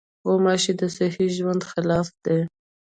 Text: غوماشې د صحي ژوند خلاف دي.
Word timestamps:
غوماشې 0.27 0.73
د 0.79 0.81
صحي 0.95 1.27
ژوند 1.37 1.61
خلاف 1.71 2.07
دي. 2.23 2.39